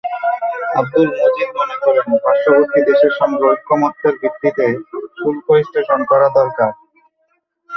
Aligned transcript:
আবদুল 0.77 1.09
মজিদ 1.19 1.49
মনে 1.59 1.75
করেন, 1.83 2.07
পার্শ্ববর্তী 2.23 2.79
দেশের 2.89 3.13
সঙ্গে 3.19 3.43
ঐকমত্যের 3.47 4.15
ভিত্তিতে 4.21 4.65
শুল্ক 5.17 5.47
স্টেশন 5.67 5.99
করা 6.11 6.27
দরকার। 6.39 6.71